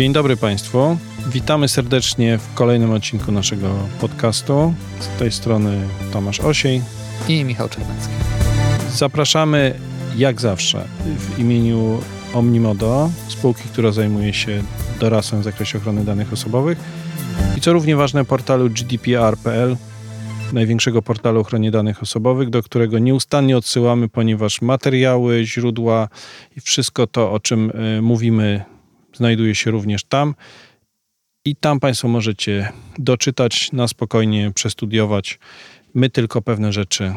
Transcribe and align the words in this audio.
Dzień 0.00 0.12
dobry 0.12 0.36
Państwu. 0.36 0.96
Witamy 1.26 1.68
serdecznie 1.68 2.38
w 2.38 2.54
kolejnym 2.54 2.90
odcinku 2.90 3.32
naszego 3.32 3.74
podcastu. 4.00 4.74
Z 5.00 5.18
tej 5.18 5.32
strony 5.32 5.88
Tomasz 6.12 6.40
Osiej 6.40 6.82
i 7.28 7.44
Michał 7.44 7.68
Czerwecki. 7.68 8.12
Zapraszamy 8.90 9.74
jak 10.16 10.40
zawsze 10.40 10.84
w 11.18 11.38
imieniu 11.38 12.00
Omnimodo, 12.34 13.10
spółki, 13.28 13.62
która 13.72 13.92
zajmuje 13.92 14.34
się 14.34 14.62
dorasłem 15.00 15.40
w 15.40 15.44
zakresie 15.44 15.78
ochrony 15.78 16.04
danych 16.04 16.32
osobowych 16.32 16.78
i 17.58 17.60
co 17.60 17.72
równie 17.72 17.96
ważne 17.96 18.24
portalu 18.24 18.70
GDPR.pl, 18.70 19.76
największego 20.52 21.02
portalu 21.02 21.38
o 21.38 21.40
ochronie 21.40 21.70
danych 21.70 22.02
osobowych, 22.02 22.50
do 22.50 22.62
którego 22.62 22.98
nieustannie 22.98 23.56
odsyłamy, 23.56 24.08
ponieważ 24.08 24.62
materiały, 24.62 25.44
źródła 25.44 26.08
i 26.56 26.60
wszystko 26.60 27.06
to, 27.06 27.32
o 27.32 27.40
czym 27.40 27.70
y, 27.98 28.02
mówimy, 28.02 28.64
znajduje 29.20 29.54
się 29.54 29.70
również 29.70 30.04
tam. 30.04 30.34
I 31.44 31.56
tam 31.56 31.80
Państwo 31.80 32.08
możecie 32.08 32.72
doczytać, 32.98 33.72
na 33.72 33.88
spokojnie 33.88 34.52
przestudiować. 34.54 35.38
My 35.94 36.10
tylko 36.10 36.42
pewne 36.42 36.72
rzeczy 36.72 37.14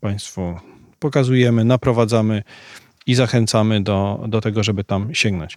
Państwu 0.00 0.58
pokazujemy, 0.98 1.64
naprowadzamy 1.64 2.42
i 3.06 3.14
zachęcamy 3.14 3.82
do, 3.82 4.24
do 4.28 4.40
tego, 4.40 4.62
żeby 4.62 4.84
tam 4.84 5.14
sięgnąć. 5.14 5.56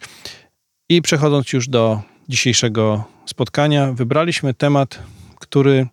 I 0.89 1.01
przechodząc 1.01 1.53
już 1.53 1.67
do 1.67 2.01
dzisiejszego 2.29 3.03
spotkania, 3.25 3.93
wybraliśmy 3.93 4.53
temat, 4.53 4.99
który 5.39 5.87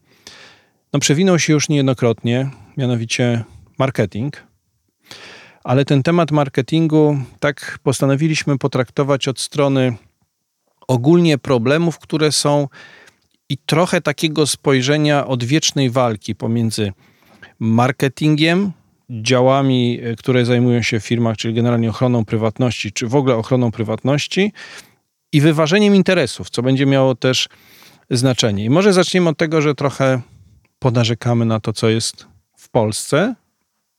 no, 0.93 1.01
przewinął 1.01 1.39
się 1.39 1.53
już 1.53 1.69
niejednokrotnie, 1.69 2.51
mianowicie 2.77 3.45
marketing. 3.79 4.54
Ale 5.65 5.85
ten 5.85 6.03
temat 6.03 6.31
marketingu 6.31 7.19
tak 7.41 7.79
postanowiliśmy 7.83 8.59
potraktować 8.59 9.29
od 9.29 9.41
strony 9.41 9.97
ogólnie 10.89 11.39
problemów, 11.39 11.99
które 11.99 12.33
są 12.33 12.69
i 13.49 13.59
trochę 13.59 14.01
takiego 14.01 14.47
spojrzenia 14.47 15.27
odwiecznej 15.27 15.91
walki 15.91 16.35
pomiędzy 16.35 16.93
marketingiem, 17.59 18.73
działami, 19.11 20.01
które 20.19 20.45
zajmują 20.45 20.83
się 20.83 21.01
w 21.01 21.07
firmach, 21.07 21.37
czyli 21.37 21.55
generalnie 21.55 21.91
ochroną 21.91 22.25
prywatności, 22.25 22.93
czy 22.93 23.07
w 23.07 23.15
ogóle 23.15 23.37
ochroną 23.37 23.71
prywatności 23.71 24.53
i 25.33 25.41
wyważeniem 25.41 25.95
interesów, 25.95 26.51
co 26.51 26.63
będzie 26.63 26.87
miało 26.87 27.15
też 27.15 27.49
znaczenie. 28.11 28.65
I 28.65 28.71
może 28.71 28.93
zaczniemy 28.93 29.29
od 29.29 29.39
tego, 29.39 29.63
że 29.63 29.75
trochę 29.75 30.21
ponarzekamy 30.79 31.45
na 31.45 31.61
to, 31.61 31.73
co 31.73 31.89
jest 31.89 32.27
w 32.57 32.69
Polsce, 32.69 33.35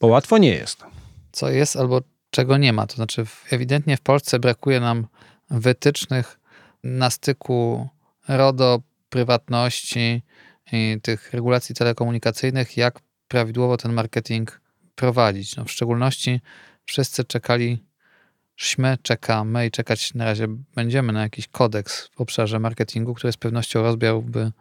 bo 0.02 0.08
łatwo 0.08 0.38
nie 0.38 0.50
jest. 0.50 0.95
Co 1.36 1.50
jest 1.50 1.76
albo 1.76 2.02
czego 2.30 2.58
nie 2.58 2.74
ma. 2.74 2.88
To 2.88 2.96
znaczy, 2.96 3.26
ewidentnie 3.52 3.98
w 3.98 4.02
Polsce 4.02 4.40
brakuje 4.40 4.80
nam 4.80 5.08
wytycznych 5.50 6.40
na 6.84 7.10
styku 7.10 7.90
RODO, 8.28 8.82
prywatności 9.10 10.24
i 10.72 10.98
tych 11.02 11.34
regulacji 11.34 11.76
telekomunikacyjnych, 11.76 12.78
jak 12.78 13.00
prawidłowo 13.28 13.78
ten 13.78 13.94
marketing 13.94 14.62
prowadzić. 14.96 15.56
No 15.56 15.66
w 15.66 15.72
szczególności 15.72 16.42
wszyscy 16.86 17.24
czekali, 17.24 17.84
śmy, 18.56 18.98
czekamy 19.02 19.68
i 19.68 19.72
czekać 19.72 20.14
na 20.14 20.26
razie 20.26 20.48
będziemy 20.76 21.14
na 21.14 21.22
jakiś 21.22 21.48
kodeks 21.48 22.08
w 22.08 22.22
obszarze 22.22 22.60
marketingu, 22.60 23.14
który 23.14 23.34
z 23.34 23.38
pewnością 23.38 23.82
rozbiałby 23.82 24.52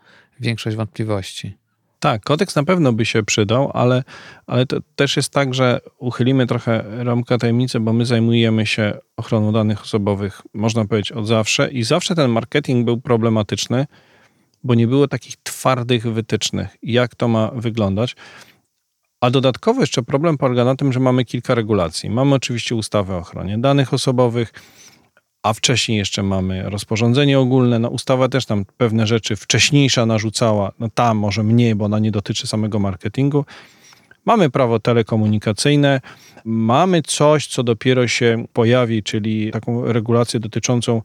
większość 0.40 0.76
wątpliwości. 0.76 1.63
Tak, 2.04 2.22
kodeks 2.22 2.56
na 2.56 2.64
pewno 2.64 2.92
by 2.92 3.04
się 3.06 3.22
przydał, 3.22 3.70
ale, 3.74 4.04
ale 4.46 4.66
to 4.66 4.76
też 4.96 5.16
jest 5.16 5.32
tak, 5.32 5.54
że 5.54 5.80
uchylimy 5.98 6.46
trochę 6.46 6.84
ramkę 7.04 7.38
tajemnicy, 7.38 7.80
bo 7.80 7.92
my 7.92 8.06
zajmujemy 8.06 8.66
się 8.66 8.98
ochroną 9.16 9.52
danych 9.52 9.82
osobowych, 9.82 10.42
można 10.54 10.84
powiedzieć, 10.84 11.12
od 11.12 11.26
zawsze 11.26 11.70
i 11.70 11.82
zawsze 11.82 12.14
ten 12.14 12.30
marketing 12.30 12.84
był 12.84 13.00
problematyczny, 13.00 13.86
bo 14.64 14.74
nie 14.74 14.86
było 14.86 15.08
takich 15.08 15.36
twardych 15.42 16.12
wytycznych, 16.12 16.76
jak 16.82 17.14
to 17.14 17.28
ma 17.28 17.50
wyglądać. 17.54 18.16
A 19.20 19.30
dodatkowo 19.30 19.80
jeszcze 19.80 20.02
problem 20.02 20.38
polega 20.38 20.64
na 20.64 20.76
tym, 20.76 20.92
że 20.92 21.00
mamy 21.00 21.24
kilka 21.24 21.54
regulacji. 21.54 22.10
Mamy 22.10 22.34
oczywiście 22.34 22.74
ustawę 22.74 23.14
o 23.14 23.18
ochronie 23.18 23.58
danych 23.58 23.94
osobowych, 23.94 24.52
a 25.44 25.52
wcześniej 25.52 25.98
jeszcze 25.98 26.22
mamy 26.22 26.70
rozporządzenie 26.70 27.38
ogólne. 27.38 27.78
No, 27.78 27.88
ustawa 27.88 28.28
też 28.28 28.46
tam 28.46 28.64
pewne 28.76 29.06
rzeczy 29.06 29.36
wcześniejsza 29.36 30.06
narzucała, 30.06 30.72
no 30.78 30.88
ta 30.94 31.14
może 31.14 31.42
mniej, 31.42 31.74
bo 31.74 31.84
ona 31.84 31.98
nie 31.98 32.10
dotyczy 32.10 32.46
samego 32.46 32.78
marketingu. 32.78 33.44
Mamy 34.24 34.50
prawo 34.50 34.80
telekomunikacyjne, 34.80 36.00
mamy 36.44 37.02
coś, 37.02 37.46
co 37.46 37.62
dopiero 37.62 38.08
się 38.08 38.44
pojawi, 38.52 39.02
czyli 39.02 39.50
taką 39.52 39.92
regulację 39.92 40.40
dotyczącą 40.40 41.02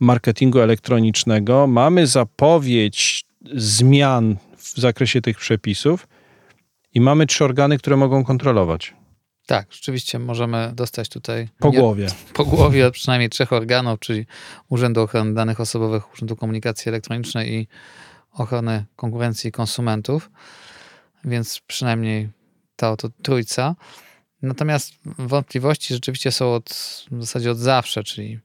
marketingu 0.00 0.60
elektronicznego. 0.60 1.66
Mamy 1.66 2.06
zapowiedź 2.06 3.24
zmian 3.54 4.36
w 4.56 4.80
zakresie 4.80 5.20
tych 5.20 5.38
przepisów 5.38 6.08
i 6.94 7.00
mamy 7.00 7.26
trzy 7.26 7.44
organy, 7.44 7.78
które 7.78 7.96
mogą 7.96 8.24
kontrolować. 8.24 8.94
Tak, 9.46 9.72
rzeczywiście 9.72 10.18
możemy 10.18 10.72
dostać 10.74 11.08
tutaj 11.08 11.48
po 11.58 11.72
głowie. 11.72 12.06
Po 12.34 12.44
głowie 12.44 12.90
przynajmniej 12.90 13.30
trzech 13.30 13.52
organów, 13.52 14.00
czyli 14.00 14.26
Urzędu 14.68 15.00
Ochrony 15.00 15.34
Danych 15.34 15.60
Osobowych, 15.60 16.12
Urzędu 16.12 16.36
Komunikacji 16.36 16.88
Elektronicznej 16.88 17.54
i 17.54 17.68
Ochrony 18.32 18.84
Konkurencji 18.96 19.48
i 19.48 19.52
Konsumentów. 19.52 20.30
Więc 21.24 21.60
przynajmniej 21.66 22.30
ta 22.76 22.90
oto 22.90 23.08
trójca. 23.22 23.74
Natomiast 24.42 24.92
wątpliwości 25.04 25.94
rzeczywiście 25.94 26.32
są 26.32 26.54
od, 26.54 26.70
w 27.10 27.20
zasadzie 27.20 27.50
od 27.50 27.58
zawsze, 27.58 28.04
czyli 28.04 28.40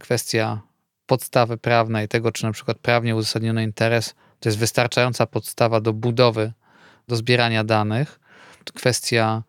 kwestia 0.00 0.60
podstawy 1.06 1.56
prawnej, 1.56 2.08
tego, 2.08 2.32
czy 2.32 2.44
na 2.44 2.52
przykład 2.52 2.78
prawnie 2.78 3.16
uzasadniony 3.16 3.62
interes 3.62 4.14
to 4.40 4.48
jest 4.48 4.58
wystarczająca 4.58 5.26
podstawa 5.26 5.80
do 5.80 5.92
budowy, 5.92 6.52
do 7.08 7.16
zbierania 7.16 7.64
danych. 7.64 8.20
Kwestia 8.74 9.42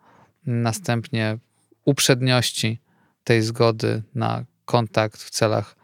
następnie 0.46 1.38
uprzedniości 1.84 2.78
tej 3.24 3.42
zgody 3.42 4.02
na 4.14 4.44
kontakt 4.64 5.22
w 5.22 5.30
celach 5.30 5.76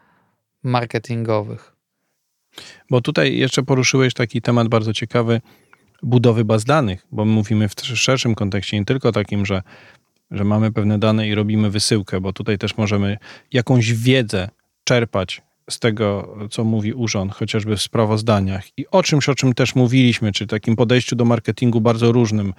marketingowych. 0.63 1.77
Bo 2.91 3.01
tutaj 3.01 3.37
jeszcze 3.37 3.63
poruszyłeś 3.63 4.15
taki 4.15 4.43
temat 4.43 4.69
bardzo 4.69 4.93
ciekawy 4.93 5.41
budowy 6.03 6.45
baz 6.45 6.65
danych, 6.65 7.07
bo 7.13 7.25
my 7.25 7.33
mówimy 7.33 7.69
w 7.69 7.75
szerszym 7.81 8.35
kontekście, 8.35 8.79
nie 8.79 8.85
tylko 8.85 9.13
takim, 9.13 9.47
że, 9.47 9.63
że 10.31 10.45
mamy 10.45 10.73
pewne 10.73 10.99
dane 10.99 11.29
i 11.29 11.35
robimy 11.35 11.71
wysyłkę, 11.71 12.21
bo 12.21 12.33
tutaj 12.33 12.59
też 12.59 12.77
możemy 12.77 13.19
jakąś 13.53 13.93
wiedzę 13.93 14.49
czerpać 14.85 15.43
z 15.71 15.79
tego, 15.79 16.37
co 16.51 16.65
mówi 16.65 16.93
urząd, 16.93 17.33
chociażby 17.33 17.77
w 17.77 17.83
sprawozdaniach 17.83 18.79
i 18.79 18.87
o 18.91 19.03
czymś, 19.03 19.29
o 19.29 19.35
czym 19.35 19.55
też 19.55 19.75
mówiliśmy, 19.75 20.33
czy 20.33 20.47
takim 20.47 20.77
podejściu 20.77 21.17
do 21.17 21.25
marketingu 21.25 21.81
bardzo 21.81 22.13
różnym, 22.13 22.55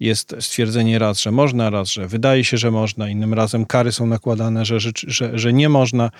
jest 0.00 0.34
stwierdzenie 0.40 0.98
raz, 0.98 1.20
że 1.20 1.30
można, 1.30 1.70
raz, 1.70 1.88
że 1.88 2.06
wydaje 2.06 2.44
się, 2.44 2.56
że 2.56 2.70
można, 2.70 3.08
innym 3.08 3.34
razem 3.34 3.66
kary 3.66 3.92
są 3.92 4.06
nakładane, 4.06 4.64
że, 4.64 4.80
że, 4.80 4.90
że, 5.06 5.38
że 5.38 5.52
nie 5.52 5.68
można, 5.68 6.10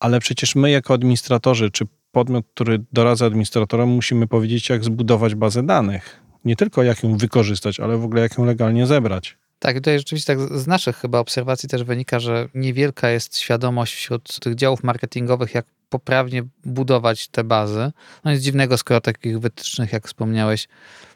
ale 0.00 0.20
przecież 0.20 0.54
my 0.54 0.70
jako 0.70 0.94
administratorzy, 0.94 1.70
czy 1.70 1.84
podmiot, 2.12 2.46
który 2.54 2.84
doradza 2.92 3.26
administratorom, 3.26 3.88
musimy 3.88 4.26
powiedzieć, 4.26 4.68
jak 4.68 4.84
zbudować 4.84 5.34
bazę 5.34 5.62
danych. 5.62 6.20
Nie 6.44 6.56
tylko 6.56 6.82
jak 6.82 7.02
ją 7.02 7.16
wykorzystać, 7.16 7.80
ale 7.80 7.98
w 7.98 8.04
ogóle 8.04 8.22
jak 8.22 8.38
ją 8.38 8.44
legalnie 8.44 8.86
zebrać. 8.86 9.36
Tak, 9.58 9.76
tutaj 9.76 9.98
rzeczywiście 9.98 10.36
tak 10.36 10.58
z 10.58 10.66
naszych 10.66 10.96
chyba 10.96 11.18
obserwacji 11.18 11.68
też 11.68 11.84
wynika, 11.84 12.20
że 12.20 12.48
niewielka 12.54 13.10
jest 13.10 13.38
świadomość 13.38 13.94
wśród 13.94 14.40
tych 14.40 14.54
działów 14.54 14.82
marketingowych, 14.82 15.54
jak 15.54 15.66
poprawnie 15.88 16.42
budować 16.64 17.28
te 17.28 17.44
bazy. 17.44 17.92
No 18.24 18.32
nic 18.32 18.40
dziwnego, 18.42 18.78
skoro 18.78 19.00
takich 19.00 19.40
wytycznych, 19.40 19.92
jak 19.92 20.06
wspomniałeś, 20.06 20.68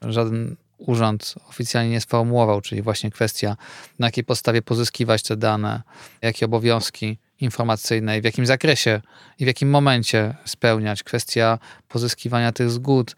żaden 0.03 0.57
urząd 0.79 1.35
oficjalnie 1.49 1.91
nie 1.91 2.01
sformułował, 2.01 2.61
czyli 2.61 2.83
właśnie 2.83 3.11
kwestia, 3.11 3.57
na 3.99 4.07
jakiej 4.07 4.25
podstawie 4.25 4.63
pozyskiwać 4.63 5.23
te 5.23 5.37
dane, 5.37 5.83
jakie 6.23 6.47
obowiązki 6.47 7.19
informacyjne 7.41 8.19
i 8.19 8.21
w 8.21 8.25
jakim 8.25 8.47
zakresie 8.47 9.01
i 9.39 9.45
w 9.45 9.47
jakim 9.47 9.71
momencie 9.71 10.35
spełniać, 10.45 11.03
kwestia 11.03 11.59
pozyskiwania 11.89 12.53
tych 12.53 12.71
zgód, 12.71 13.17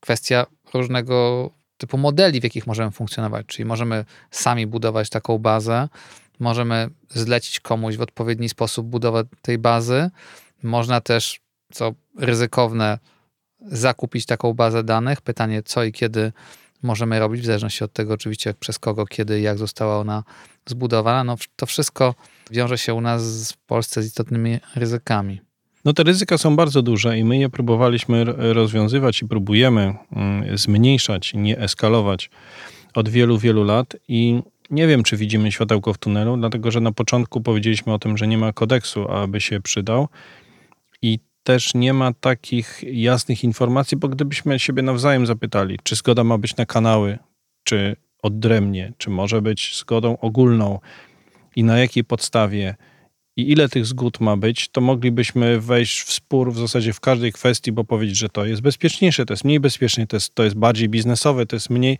kwestia 0.00 0.46
różnego 0.74 1.50
typu 1.78 1.98
modeli, 1.98 2.40
w 2.40 2.44
jakich 2.44 2.66
możemy 2.66 2.90
funkcjonować, 2.90 3.46
czyli 3.46 3.64
możemy 3.64 4.04
sami 4.30 4.66
budować 4.66 5.10
taką 5.10 5.38
bazę, 5.38 5.88
możemy 6.40 6.90
zlecić 7.08 7.60
komuś 7.60 7.96
w 7.96 8.00
odpowiedni 8.00 8.48
sposób 8.48 8.86
budowę 8.86 9.24
tej 9.42 9.58
bazy, 9.58 10.10
można 10.62 11.00
też, 11.00 11.40
co 11.72 11.94
ryzykowne, 12.18 12.98
zakupić 13.62 14.26
taką 14.26 14.54
bazę 14.54 14.84
danych. 14.84 15.20
Pytanie, 15.20 15.62
co 15.62 15.84
i 15.84 15.92
kiedy 15.92 16.32
możemy 16.82 17.18
robić, 17.18 17.42
w 17.42 17.44
zależności 17.44 17.84
od 17.84 17.92
tego 17.92 18.14
oczywiście 18.14 18.54
przez 18.54 18.78
kogo, 18.78 19.06
kiedy, 19.06 19.40
jak 19.40 19.58
została 19.58 19.98
ona 19.98 20.24
zbudowana. 20.66 21.24
No, 21.24 21.36
to 21.56 21.66
wszystko 21.66 22.14
wiąże 22.50 22.78
się 22.78 22.94
u 22.94 23.00
nas 23.00 23.52
w 23.52 23.56
Polsce 23.56 24.02
z 24.02 24.06
istotnymi 24.06 24.58
ryzykami. 24.76 25.40
No 25.84 25.92
te 25.92 26.02
ryzyka 26.02 26.38
są 26.38 26.56
bardzo 26.56 26.82
duże 26.82 27.18
i 27.18 27.24
my 27.24 27.38
je 27.38 27.48
próbowaliśmy 27.48 28.24
rozwiązywać 28.52 29.22
i 29.22 29.28
próbujemy 29.28 29.94
mm, 30.12 30.58
zmniejszać, 30.58 31.34
nie 31.34 31.58
eskalować 31.58 32.30
od 32.94 33.08
wielu, 33.08 33.38
wielu 33.38 33.64
lat 33.64 33.96
i 34.08 34.42
nie 34.70 34.86
wiem, 34.86 35.02
czy 35.02 35.16
widzimy 35.16 35.52
światełko 35.52 35.92
w 35.94 35.98
tunelu, 35.98 36.36
dlatego 36.36 36.70
że 36.70 36.80
na 36.80 36.92
początku 36.92 37.40
powiedzieliśmy 37.40 37.92
o 37.92 37.98
tym, 37.98 38.16
że 38.16 38.26
nie 38.26 38.38
ma 38.38 38.52
kodeksu, 38.52 39.08
aby 39.08 39.40
się 39.40 39.60
przydał. 39.60 40.08
i 41.02 41.18
też 41.42 41.74
nie 41.74 41.92
ma 41.92 42.12
takich 42.12 42.80
jasnych 42.82 43.44
informacji, 43.44 43.96
bo 43.96 44.08
gdybyśmy 44.08 44.58
siebie 44.58 44.82
nawzajem 44.82 45.26
zapytali, 45.26 45.78
czy 45.82 45.96
zgoda 45.96 46.24
ma 46.24 46.38
być 46.38 46.56
na 46.56 46.66
kanały, 46.66 47.18
czy 47.64 47.96
odrębnie, 48.22 48.92
czy 48.98 49.10
może 49.10 49.42
być 49.42 49.78
zgodą 49.78 50.18
ogólną 50.18 50.78
i 51.56 51.64
na 51.64 51.78
jakiej 51.78 52.04
podstawie 52.04 52.74
i 53.36 53.52
ile 53.52 53.68
tych 53.68 53.86
zgód 53.86 54.20
ma 54.20 54.36
być, 54.36 54.68
to 54.68 54.80
moglibyśmy 54.80 55.60
wejść 55.60 56.02
w 56.02 56.12
spór 56.12 56.52
w 56.52 56.58
zasadzie 56.58 56.92
w 56.92 57.00
każdej 57.00 57.32
kwestii, 57.32 57.72
bo 57.72 57.84
powiedzieć, 57.84 58.16
że 58.16 58.28
to 58.28 58.44
jest 58.44 58.62
bezpieczniejsze, 58.62 59.26
to 59.26 59.32
jest 59.32 59.44
mniej 59.44 59.60
bezpieczne, 59.60 60.06
to 60.06 60.16
jest, 60.16 60.34
to 60.34 60.44
jest 60.44 60.56
bardziej 60.56 60.88
biznesowe, 60.88 61.46
to 61.46 61.56
jest 61.56 61.70
mniej. 61.70 61.98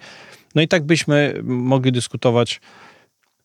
No 0.55 0.63
i 0.63 0.69
tak 0.69 0.85
byśmy 0.85 1.41
mogli 1.45 1.93
dyskutować 1.93 2.61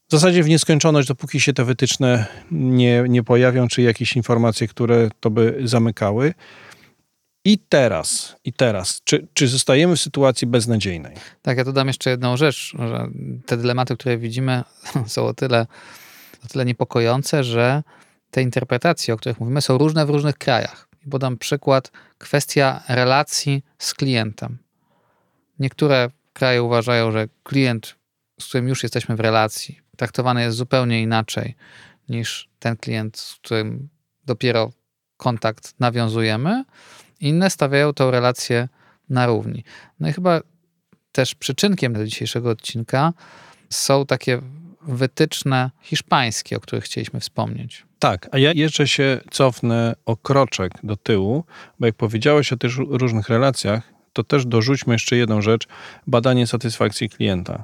w 0.07 0.11
zasadzie 0.11 0.43
w 0.43 0.49
nieskończoność, 0.49 1.07
dopóki 1.07 1.39
się 1.39 1.53
te 1.53 1.65
wytyczne 1.65 2.25
nie, 2.51 3.03
nie 3.09 3.23
pojawią, 3.23 3.67
czy 3.67 3.81
jakieś 3.81 4.15
informacje, 4.15 4.67
które 4.67 5.09
to 5.19 5.29
by 5.29 5.61
zamykały. 5.63 6.33
I 7.45 7.57
teraz, 7.57 8.35
i 8.43 8.53
teraz, 8.53 9.01
czy, 9.03 9.27
czy 9.33 9.47
zostajemy 9.47 9.95
w 9.95 10.01
sytuacji 10.01 10.47
beznadziejnej? 10.47 11.15
Tak, 11.41 11.57
ja 11.57 11.63
dodam 11.63 11.87
jeszcze 11.87 12.09
jedną 12.09 12.37
rzecz, 12.37 12.75
że 12.79 13.07
te 13.45 13.57
dylematy, 13.57 13.97
które 13.97 14.17
widzimy, 14.17 14.63
są 15.07 15.25
o 15.25 15.33
tyle, 15.33 15.67
o 16.45 16.47
tyle 16.47 16.65
niepokojące, 16.65 17.43
że 17.43 17.83
te 18.31 18.41
interpretacje, 18.41 19.13
o 19.13 19.17
których 19.17 19.39
mówimy, 19.39 19.61
są 19.61 19.77
różne 19.77 20.05
w 20.05 20.09
różnych 20.09 20.37
krajach. 20.37 20.87
Podam 21.11 21.37
przykład, 21.37 21.91
kwestia 22.17 22.83
relacji 22.87 23.63
z 23.77 23.93
klientem. 23.93 24.57
Niektóre 25.59 26.09
kraje 26.33 26.63
uważają, 26.63 27.11
że 27.11 27.27
klient, 27.43 27.95
z 28.39 28.45
którym 28.45 28.67
już 28.67 28.83
jesteśmy 28.83 29.15
w 29.15 29.19
relacji, 29.19 29.79
traktowany 29.95 30.41
jest 30.41 30.57
zupełnie 30.57 31.01
inaczej 31.01 31.55
niż 32.09 32.49
ten 32.59 32.77
klient, 32.77 33.17
z 33.17 33.35
którym 33.35 33.89
dopiero 34.25 34.71
kontakt 35.17 35.75
nawiązujemy. 35.79 36.63
Inne 37.19 37.49
stawiają 37.49 37.93
tą 37.93 38.11
relację 38.11 38.67
na 39.09 39.25
równi. 39.25 39.63
No 39.99 40.09
i 40.09 40.13
chyba 40.13 40.41
też 41.11 41.35
przyczynkiem 41.35 41.93
do 41.93 42.05
dzisiejszego 42.05 42.49
odcinka 42.49 43.13
są 43.69 44.05
takie 44.05 44.41
wytyczne 44.87 45.71
hiszpańskie, 45.81 46.57
o 46.57 46.59
których 46.59 46.83
chcieliśmy 46.83 47.19
wspomnieć. 47.19 47.85
Tak, 47.99 48.29
a 48.31 48.37
ja 48.37 48.51
jeszcze 48.51 48.87
się 48.87 49.19
cofnę 49.31 49.95
o 50.05 50.17
kroczek 50.17 50.71
do 50.83 50.95
tyłu, 50.97 51.43
bo 51.79 51.85
jak 51.85 51.95
powiedziałeś 51.95 52.53
o 52.53 52.57
tych 52.57 52.71
różnych 52.77 53.29
relacjach, 53.29 53.93
to 54.13 54.23
też 54.23 54.45
dorzućmy 54.45 54.93
jeszcze 54.93 55.15
jedną 55.15 55.41
rzecz, 55.41 55.67
badanie 56.07 56.47
satysfakcji 56.47 57.09
klienta. 57.09 57.63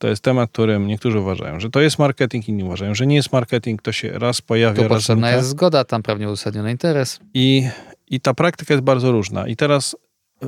To 0.00 0.08
jest 0.08 0.22
temat, 0.22 0.50
którym 0.50 0.86
niektórzy 0.86 1.18
uważają, 1.18 1.60
że 1.60 1.70
to 1.70 1.80
jest 1.80 1.98
marketing, 1.98 2.48
inni 2.48 2.64
uważają, 2.64 2.94
że 2.94 3.06
nie 3.06 3.16
jest 3.16 3.32
marketing, 3.32 3.82
to 3.82 3.92
się 3.92 4.18
raz 4.18 4.40
pojawia, 4.40 4.82
raz 4.82 4.88
potrzebna 4.88 5.26
znika. 5.26 5.36
jest 5.36 5.48
zgoda, 5.48 5.84
tam 5.84 6.02
pewnie 6.02 6.28
uzasadniony 6.28 6.70
interes. 6.70 7.20
I, 7.34 7.68
I 8.10 8.20
ta 8.20 8.34
praktyka 8.34 8.74
jest 8.74 8.84
bardzo 8.84 9.12
różna. 9.12 9.48
I 9.48 9.56
teraz 9.56 9.96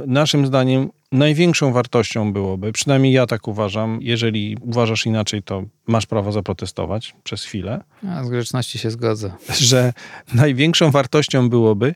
naszym 0.06 0.46
zdaniem 0.46 0.90
największą 1.12 1.72
wartością 1.72 2.32
byłoby, 2.32 2.72
przynajmniej 2.72 3.12
ja 3.12 3.26
tak 3.26 3.48
uważam, 3.48 3.98
jeżeli 4.02 4.56
uważasz 4.60 5.06
inaczej, 5.06 5.42
to 5.42 5.62
masz 5.86 6.06
prawo 6.06 6.32
zaprotestować 6.32 7.14
przez 7.24 7.44
chwilę. 7.44 7.80
Ja 8.02 8.24
z 8.24 8.30
grzeczności 8.30 8.78
się 8.78 8.90
zgodzę. 8.90 9.32
Że 9.70 9.92
największą 10.34 10.90
wartością 10.90 11.48
byłoby, 11.48 11.94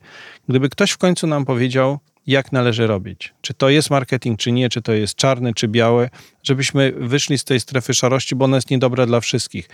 gdyby 0.48 0.68
ktoś 0.68 0.90
w 0.90 0.98
końcu 0.98 1.26
nam 1.26 1.44
powiedział, 1.44 1.98
jak 2.26 2.52
należy 2.52 2.86
robić. 2.86 3.34
Czy 3.40 3.54
to 3.54 3.68
jest 3.68 3.90
marketing, 3.90 4.38
czy 4.38 4.52
nie, 4.52 4.68
czy 4.68 4.82
to 4.82 4.92
jest 4.92 5.14
czarne, 5.14 5.54
czy 5.54 5.68
białe, 5.68 6.10
żebyśmy 6.42 6.92
wyszli 6.96 7.38
z 7.38 7.44
tej 7.44 7.60
strefy 7.60 7.94
szarości, 7.94 8.36
bo 8.36 8.44
ona 8.44 8.56
jest 8.56 8.70
niedobra 8.70 9.06
dla 9.06 9.20
wszystkich. 9.20 9.68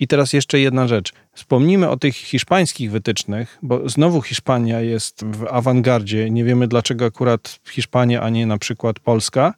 I 0.00 0.06
teraz 0.06 0.32
jeszcze 0.32 0.60
jedna 0.60 0.88
rzecz. 0.88 1.12
Wspomnijmy 1.32 1.88
o 1.88 1.96
tych 1.96 2.16
hiszpańskich 2.16 2.90
wytycznych, 2.90 3.58
bo 3.62 3.88
znowu 3.88 4.22
Hiszpania 4.22 4.80
jest 4.80 5.24
w 5.24 5.46
awangardzie. 5.50 6.30
Nie 6.30 6.44
wiemy 6.44 6.68
dlaczego 6.68 7.04
akurat 7.04 7.58
Hiszpania, 7.70 8.22
a 8.22 8.30
nie 8.30 8.46
na 8.46 8.58
przykład 8.58 9.00
Polska, 9.00 9.54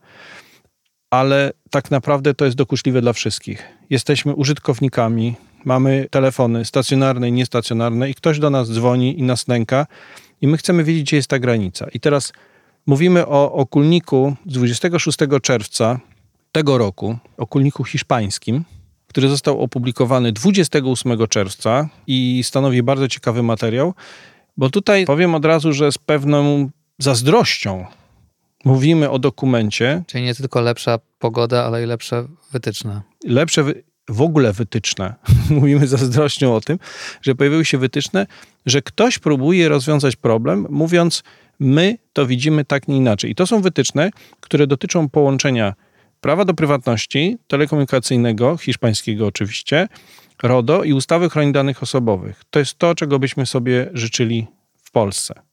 ale 1.10 1.52
tak 1.70 1.90
naprawdę 1.90 2.34
to 2.34 2.44
jest 2.44 2.56
dokuczliwe 2.56 3.00
dla 3.00 3.12
wszystkich. 3.12 3.62
Jesteśmy 3.90 4.34
użytkownikami, 4.34 5.34
mamy 5.64 6.06
telefony 6.10 6.64
stacjonarne 6.64 7.28
i 7.28 7.32
niestacjonarne 7.32 8.10
i 8.10 8.14
ktoś 8.14 8.38
do 8.38 8.50
nas 8.50 8.72
dzwoni 8.72 9.18
i 9.18 9.22
nas 9.22 9.48
nęka 9.48 9.86
i 10.40 10.48
my 10.48 10.56
chcemy 10.56 10.84
wiedzieć, 10.84 11.02
gdzie 11.02 11.16
jest 11.16 11.28
ta 11.28 11.38
granica. 11.38 11.86
I 11.94 12.00
teraz 12.00 12.32
mówimy 12.86 13.26
o 13.26 13.52
okulniku 13.52 14.36
z 14.46 14.52
26 14.52 15.18
czerwca 15.42 16.00
tego 16.52 16.78
roku, 16.78 17.18
okulniku 17.36 17.84
hiszpańskim, 17.84 18.64
który 19.06 19.28
został 19.28 19.60
opublikowany 19.60 20.32
28 20.32 21.26
czerwca 21.28 21.88
i 22.06 22.40
stanowi 22.44 22.82
bardzo 22.82 23.08
ciekawy 23.08 23.42
materiał, 23.42 23.94
bo 24.56 24.70
tutaj 24.70 25.04
powiem 25.04 25.34
od 25.34 25.44
razu, 25.44 25.72
że 25.72 25.92
z 25.92 25.98
pewną 25.98 26.70
zazdrością 26.98 27.86
mówimy 28.64 29.10
o 29.10 29.18
dokumencie. 29.18 30.02
Czyli 30.06 30.24
nie 30.24 30.34
tylko 30.34 30.60
lepsza 30.60 30.98
pogoda, 31.18 31.64
ale 31.64 31.82
i 31.82 31.86
lepsze 31.86 32.24
wytyczne. 32.52 33.02
Lepsze 33.24 33.62
wy 33.62 33.87
w 34.08 34.22
ogóle 34.22 34.52
wytyczne. 34.52 35.14
Mówimy 35.50 35.86
zazdrością 35.86 36.54
o 36.54 36.60
tym, 36.60 36.78
że 37.22 37.34
pojawiły 37.34 37.64
się 37.64 37.78
wytyczne, 37.78 38.26
że 38.66 38.82
ktoś 38.82 39.18
próbuje 39.18 39.68
rozwiązać 39.68 40.16
problem, 40.16 40.66
mówiąc, 40.70 41.22
my 41.60 41.98
to 42.12 42.26
widzimy 42.26 42.64
tak, 42.64 42.88
nie 42.88 42.96
inaczej. 42.96 43.30
I 43.30 43.34
to 43.34 43.46
są 43.46 43.60
wytyczne, 43.60 44.10
które 44.40 44.66
dotyczą 44.66 45.08
połączenia 45.08 45.74
prawa 46.20 46.44
do 46.44 46.54
prywatności 46.54 47.38
telekomunikacyjnego, 47.46 48.56
hiszpańskiego 48.56 49.26
oczywiście, 49.26 49.88
RODO 50.42 50.84
i 50.84 50.92
ustawy 50.92 51.26
ochrony 51.26 51.52
danych 51.52 51.82
osobowych. 51.82 52.42
To 52.50 52.58
jest 52.58 52.78
to, 52.78 52.94
czego 52.94 53.18
byśmy 53.18 53.46
sobie 53.46 53.90
życzyli 53.94 54.46
w 54.84 54.90
Polsce. 54.90 55.47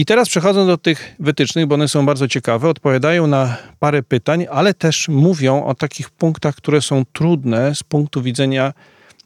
I 0.00 0.04
teraz 0.04 0.28
przechodzą 0.28 0.66
do 0.66 0.78
tych 0.78 1.16
wytycznych, 1.18 1.66
bo 1.66 1.74
one 1.74 1.88
są 1.88 2.06
bardzo 2.06 2.28
ciekawe, 2.28 2.68
odpowiadają 2.68 3.26
na 3.26 3.56
parę 3.78 4.02
pytań, 4.02 4.46
ale 4.50 4.74
też 4.74 5.08
mówią 5.08 5.64
o 5.64 5.74
takich 5.74 6.10
punktach, 6.10 6.54
które 6.54 6.82
są 6.82 7.04
trudne 7.12 7.74
z 7.74 7.82
punktu 7.82 8.22
widzenia 8.22 8.72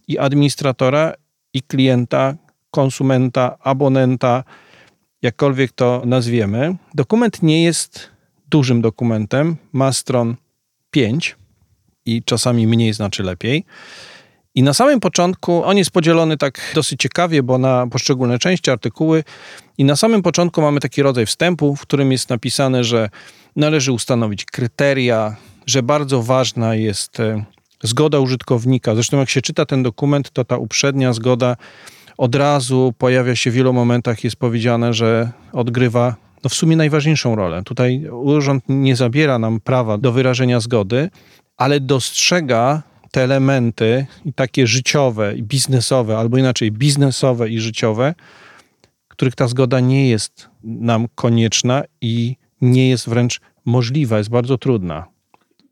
i 0.08 0.19
administratora, 0.19 1.14
i 1.54 1.62
klienta, 1.62 2.34
konsumenta, 2.70 3.56
abonenta, 3.60 4.44
jakkolwiek 5.22 5.72
to 5.72 6.02
nazwiemy. 6.04 6.76
Dokument 6.94 7.42
nie 7.42 7.64
jest 7.64 8.10
dużym 8.48 8.82
dokumentem, 8.82 9.56
ma 9.72 9.92
stron 9.92 10.36
5 10.90 11.36
i 12.06 12.22
czasami 12.22 12.66
mniej 12.66 12.92
znaczy 12.92 13.22
lepiej. 13.22 13.64
I 14.54 14.62
na 14.62 14.75
samym 14.75 15.00
początku 15.00 15.65
on 15.65 15.76
jest 15.79 15.91
podzielony 15.91 16.36
tak 16.36 16.72
dosyć 16.74 17.00
ciekawie, 17.00 17.43
bo 17.43 17.58
na 17.58 17.86
poszczególne 17.86 18.38
części, 18.38 18.70
artykuły. 18.70 19.24
I 19.79 19.84
na 19.84 19.96
samym 19.96 20.22
początku 20.22 20.62
mamy 20.62 20.81
taki 20.81 21.03
rodzaj 21.03 21.26
wstępu, 21.26 21.76
w 21.76 21.81
którym 21.81 22.12
jest 22.12 22.31
napisane, 22.31 22.84
że 22.84 23.10
należy 23.56 23.93
ustanowić 23.93 24.44
kryteria, 24.44 25.36
że 25.67 25.82
bardzo 25.82 26.22
ważna 26.22 26.74
jest 26.74 27.20
e, 27.20 27.44
zgoda 27.82 28.19
użytkownika. 28.19 28.94
Zresztą, 28.94 29.19
jak 29.19 29.31
się 29.31 29.43
czyta 29.43 29.67
ten 29.67 29.82
dokument, 29.82 30.31
to 30.31 30.44
ta 30.44 30.56
uprzednia 30.56 31.12
zgoda 31.12 31.56
od 32.19 32.34
razu 32.34 32.94
pojawia 32.98 33.36
się 33.36 33.50
w 33.50 33.55
wielu 33.55 33.72
momentach, 33.72 34.24
jest 34.24 34.36
powiedziane, 34.36 34.94
że 34.94 35.31
odgrywa 35.53 36.17
no 36.44 36.50
w 36.50 36.55
sumie 36.55 36.76
najważniejszą 36.76 37.36
rolę. 37.36 37.62
Tutaj 37.62 38.06
urząd 38.10 38.65
nie 38.69 38.96
zabiera 38.96 39.38
nam 39.38 39.60
prawa 39.60 39.98
do 39.98 40.12
wyrażenia 40.12 40.60
zgody, 40.60 41.10
ale 41.56 41.81
dostrzega 41.81 42.82
te 43.12 43.22
elementy 43.22 44.06
i 44.24 44.32
takie 44.32 44.66
życiowe 44.66 45.36
i 45.36 45.42
biznesowe, 45.42 46.19
albo 46.19 46.38
inaczej 46.38 46.72
biznesowe 46.72 47.48
i 47.48 47.60
życiowe, 47.60 48.14
których 49.08 49.34
ta 49.34 49.48
zgoda 49.48 49.81
nie 49.81 50.08
jest 50.08 50.48
nam 50.64 51.06
konieczna 51.14 51.82
i 52.00 52.36
nie 52.60 52.88
jest 52.88 53.08
wręcz 53.08 53.40
możliwa, 53.64 54.19
jest 54.19 54.31
bardzo 54.31 54.58
trudna. 54.58 55.06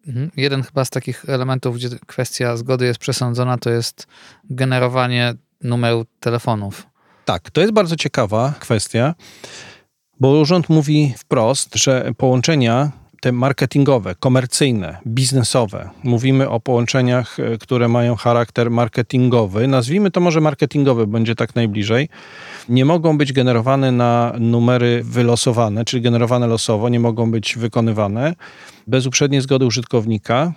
Mhm. 0.07 0.31
Jeden 0.37 0.63
chyba 0.63 0.85
z 0.85 0.91
takich 0.91 1.25
elementów, 1.29 1.77
gdzie 1.77 1.89
kwestia 2.07 2.57
zgody 2.57 2.87
jest 2.87 3.01
przesądzona, 3.01 3.59
to 3.59 3.71
jest 3.71 4.07
generowanie 4.51 5.35
numeru 5.61 6.07
telefonów. 6.21 6.87
Tak, 7.25 7.51
to 7.51 7.61
jest 7.61 7.73
bardzo 7.73 7.97
ciekawa 7.97 8.55
kwestia, 8.61 9.15
bo 10.21 10.31
urząd 10.31 10.69
mówi 10.69 11.15
wprost, 11.19 11.77
że 11.77 12.13
połączenia 12.17 12.91
te 13.21 13.33
marketingowe, 13.33 14.15
komercyjne, 14.15 14.99
biznesowe. 15.07 15.91
Mówimy 16.05 16.49
o 16.49 16.61
połączeniach, 16.61 17.41
e, 17.41 17.59
które 17.59 17.89
mają 17.89 18.17
charakter 18.17 18.71
marketingowy. 18.71 19.69
Nazwijmy 19.69 20.11
to 20.11 20.21
może 20.21 20.41
marketingowy, 20.41 21.07
będzie 21.07 21.35
tak 21.35 21.55
najbliżej. 21.55 22.09
Nie 22.69 22.85
mogą 22.85 23.19
być 23.19 23.33
generowane 23.33 23.93
na 23.93 24.33
numery 24.39 25.03
wylosowane, 25.05 25.85
czyli 25.85 26.03
generowane 26.03 26.47
losowo, 26.47 26.89
nie 26.89 27.01
mogą 27.01 27.31
być 27.31 27.57
wykonywane 27.59 28.35
bez 28.87 29.07
uprzedniej 29.07 29.41
zgody 29.41 29.67
użytkownika. 29.67 30.53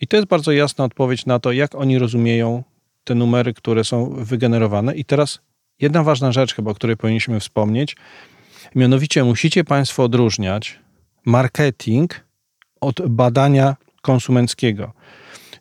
I 0.00 0.06
to 0.06 0.16
jest 0.16 0.28
bardzo 0.28 0.52
jasna 0.52 0.84
odpowiedź 0.84 1.26
na 1.26 1.38
to, 1.38 1.52
jak 1.52 1.74
oni 1.74 1.98
rozumieją 1.98 2.62
te 3.04 3.14
numery, 3.14 3.54
które 3.54 3.84
są 3.84 4.14
wygenerowane. 4.18 4.94
I 4.94 5.04
teraz 5.04 5.40
jedna 5.80 6.02
ważna 6.02 6.32
rzecz, 6.32 6.54
chyba 6.54 6.70
o 6.70 6.74
której 6.74 6.96
powinniśmy 6.96 7.40
wspomnieć. 7.40 7.96
Mianowicie 8.74 9.24
musicie 9.24 9.64
Państwo 9.64 10.04
odróżniać 10.04 10.78
marketing 11.28 12.24
od 12.80 13.08
badania 13.08 13.76
konsumenckiego. 14.02 14.92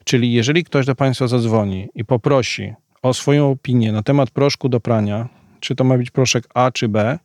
Czyli 0.04 0.34
jeżeli 0.34 0.64
ktoś 0.64 0.86
do 0.86 0.96
Państwa 0.96 1.28
zadzwoni 1.28 1.90
i 1.96 2.06
poprosi 2.06 2.74
o 3.02 3.14
swoją 3.14 3.52
opinię 3.52 3.92
na 3.92 4.04
temat 4.04 4.32
proszku 4.32 4.70
do 4.70 4.80
prania, 4.80 5.30
czy 5.60 5.76
to 5.76 5.84
ma 5.84 5.98
być 5.98 6.12
proszek 6.12 6.48
A 6.54 6.72
czy 6.72 6.90
B, 6.90 7.20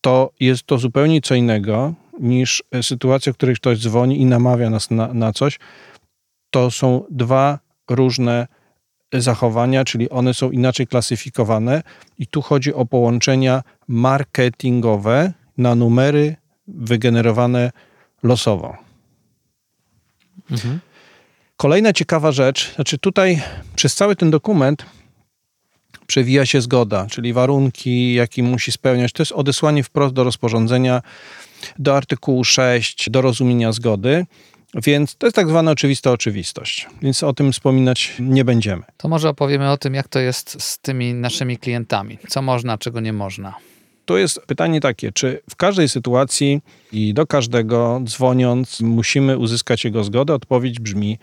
to 0.00 0.30
jest 0.40 0.62
to 0.62 0.78
zupełnie 0.78 1.20
co 1.20 1.34
innego 1.34 1.94
niż 2.20 2.62
sytuacja, 2.82 3.32
w 3.32 3.36
której 3.36 3.56
ktoś 3.56 3.78
dzwoni 3.78 4.20
i 4.20 4.26
namawia 4.26 4.70
nas 4.70 4.90
na, 4.90 5.14
na 5.14 5.32
coś. 5.32 5.58
To 6.50 6.70
są 6.70 7.04
dwa 7.10 7.58
różne 7.90 8.46
zachowania, 9.12 9.84
czyli 9.84 10.10
one 10.10 10.34
są 10.34 10.50
inaczej 10.50 10.86
klasyfikowane, 10.86 11.82
i 12.18 12.26
tu 12.26 12.42
chodzi 12.42 12.74
o 12.74 12.86
połączenia 12.86 13.62
marketingowe 13.88 15.32
na 15.58 15.74
numery 15.74 16.36
wygenerowane 16.74 17.70
losowo. 18.22 18.76
Mhm. 20.50 20.80
Kolejna 21.56 21.92
ciekawa 21.92 22.32
rzecz, 22.32 22.74
znaczy 22.74 22.98
tutaj 22.98 23.42
przez 23.76 23.94
cały 23.94 24.16
ten 24.16 24.30
dokument 24.30 24.86
przewija 26.06 26.46
się 26.46 26.60
zgoda, 26.60 27.06
czyli 27.10 27.32
warunki, 27.32 28.14
jakie 28.14 28.42
musi 28.42 28.72
spełniać. 28.72 29.12
To 29.12 29.22
jest 29.22 29.32
odesłanie 29.32 29.82
wprost 29.82 30.14
do 30.14 30.24
rozporządzenia, 30.24 31.02
do 31.78 31.96
artykułu 31.96 32.44
6, 32.44 33.10
do 33.10 33.22
rozumienia 33.22 33.72
zgody. 33.72 34.26
Więc 34.74 35.16
to 35.16 35.26
jest 35.26 35.36
tak 35.36 35.48
zwana 35.48 35.70
oczywista 35.70 36.10
oczywistość, 36.10 36.86
więc 37.02 37.22
o 37.22 37.32
tym 37.32 37.52
wspominać 37.52 38.12
nie 38.18 38.44
będziemy. 38.44 38.82
To 38.96 39.08
może 39.08 39.28
opowiemy 39.28 39.70
o 39.70 39.76
tym, 39.76 39.94
jak 39.94 40.08
to 40.08 40.18
jest 40.18 40.62
z 40.62 40.78
tymi 40.78 41.14
naszymi 41.14 41.58
klientami. 41.58 42.18
Co 42.28 42.42
można, 42.42 42.78
czego 42.78 43.00
nie 43.00 43.12
można. 43.12 43.54
To 44.10 44.18
jest 44.18 44.40
pytanie 44.46 44.80
takie, 44.80 45.12
czy 45.12 45.42
w 45.50 45.56
każdej 45.56 45.88
sytuacji 45.88 46.60
i 46.92 47.14
do 47.14 47.26
każdego 47.26 48.00
dzwoniąc 48.04 48.80
musimy 48.80 49.38
uzyskać 49.38 49.84
jego 49.84 50.04
zgodę? 50.04 50.34
Odpowiedź 50.34 50.80
brzmi 50.80 51.18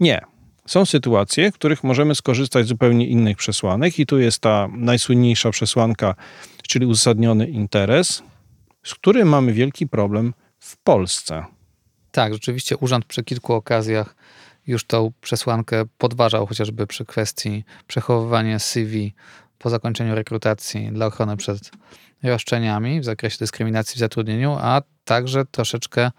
nie. 0.00 0.20
Są 0.66 0.86
sytuacje, 0.86 1.52
w 1.52 1.54
których 1.54 1.84
możemy 1.84 2.14
skorzystać 2.14 2.66
z 2.66 2.68
zupełnie 2.68 3.06
innych 3.06 3.36
przesłanek, 3.36 3.98
i 3.98 4.06
tu 4.06 4.18
jest 4.18 4.40
ta 4.40 4.68
najsłynniejsza 4.72 5.50
przesłanka, 5.50 6.14
czyli 6.62 6.86
uzasadniony 6.86 7.48
interes, 7.48 8.22
z 8.84 8.94
którym 8.94 9.28
mamy 9.28 9.52
wielki 9.52 9.88
problem 9.88 10.34
w 10.58 10.76
Polsce. 10.76 11.44
Tak, 12.10 12.32
rzeczywiście 12.32 12.76
urząd 12.76 13.04
przy 13.04 13.24
kilku 13.24 13.52
okazjach 13.54 14.16
już 14.66 14.84
tą 14.84 15.12
przesłankę 15.20 15.84
podważał, 15.98 16.46
chociażby 16.46 16.86
przy 16.86 17.04
kwestii 17.04 17.64
przechowywania 17.86 18.58
CV 18.58 19.14
po 19.60 19.70
zakończeniu 19.70 20.14
rekrutacji 20.14 20.92
dla 20.92 21.06
ochrony 21.06 21.36
przed 21.36 21.70
roszczeniami 22.22 23.00
w 23.00 23.04
zakresie 23.04 23.38
dyskryminacji 23.38 23.96
w 23.96 23.98
zatrudnieniu, 23.98 24.56
a 24.60 24.82
także 25.04 25.44
troszeczkę 25.44 26.10